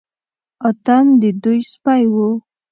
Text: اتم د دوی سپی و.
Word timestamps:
اتم 0.69 1.05
د 1.21 1.23
دوی 1.43 1.59
سپی 1.71 2.03
و. 2.11 2.15